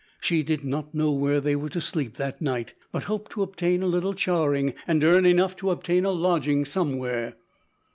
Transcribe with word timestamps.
She 0.19 0.41
did 0.41 0.63
not 0.65 0.95
know 0.95 1.11
where 1.11 1.39
they 1.39 1.55
were 1.55 1.69
to 1.69 1.79
sleep 1.79 2.15
that 2.17 2.41
night, 2.41 2.73
but 2.91 3.03
hoped 3.03 3.31
to 3.33 3.43
obtain 3.43 3.83
a 3.83 3.85
little 3.85 4.15
charing 4.15 4.73
and 4.87 5.03
earn 5.03 5.27
enough 5.27 5.55
to 5.57 5.69
obtain 5.69 6.05
a 6.05 6.11
lodging 6.11 6.65
somewhere. 6.65 7.35